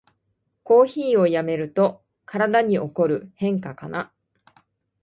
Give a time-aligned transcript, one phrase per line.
[0.63, 4.11] コーヒーをやめると体に起こる変化かな